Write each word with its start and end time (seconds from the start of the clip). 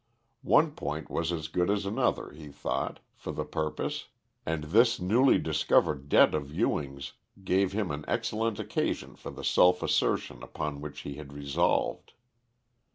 One 0.41 0.71
point 0.71 1.11
was 1.11 1.31
as 1.31 1.47
good 1.47 1.69
as 1.69 1.85
another, 1.85 2.31
he 2.31 2.47
thought, 2.47 3.01
for 3.15 3.31
the 3.31 3.45
purpose, 3.45 4.07
and 4.47 4.63
this 4.63 4.99
newly 4.99 5.37
discovered 5.37 6.09
debt 6.09 6.33
of 6.33 6.51
Ewing's 6.51 7.13
gave 7.43 7.73
him 7.73 7.91
an 7.91 8.03
excellent 8.07 8.57
occasion 8.57 9.15
for 9.15 9.29
the 9.29 9.43
self 9.43 9.83
assertion 9.83 10.41
upon 10.41 10.81
which 10.81 11.01
he 11.01 11.17
had 11.17 11.33
resolved. 11.33 12.13